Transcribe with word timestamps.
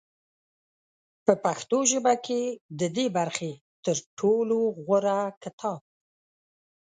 په 1.25 1.33
پښتو 1.43 1.77
ژبه 1.91 2.13
کې 2.25 2.41
د 2.79 2.81
دې 2.95 3.05
برخې 3.17 3.51
تر 3.85 3.97
ټولو 4.19 4.57
غوره 4.83 5.19
کتاب 5.43 5.81